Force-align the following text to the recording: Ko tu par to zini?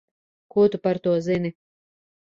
Ko 0.53 0.63
tu 0.75 0.81
par 0.87 1.01
to 1.05 1.15
zini? 1.29 1.55